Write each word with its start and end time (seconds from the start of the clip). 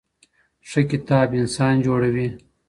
ښه 0.69 0.81
کتاب 0.91 1.27
انسان 1.41 1.75
جوړوي. 1.85 2.27